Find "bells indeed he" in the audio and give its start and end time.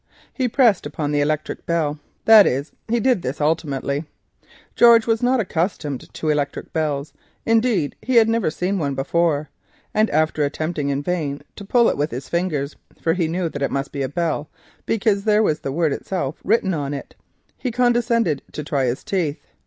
6.73-8.15